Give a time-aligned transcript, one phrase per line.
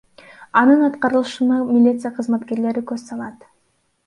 [0.61, 3.47] Анын аткарылышына милиция кызматкерлери көз салат.